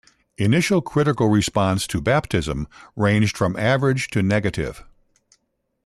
[0.39, 4.83] Initial critical response to "Baptism" ranged from average to negative.